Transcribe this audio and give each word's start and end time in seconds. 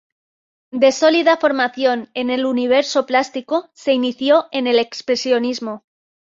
De 0.71 0.91
sólida 0.91 1.37
formación 1.37 2.09
en 2.15 2.31
el 2.31 2.47
universo 2.47 3.05
plástico, 3.05 3.69
se 3.75 3.93
inició 3.93 4.45
en 4.51 4.65
el 4.65 4.79
expresionismo. 4.79 5.83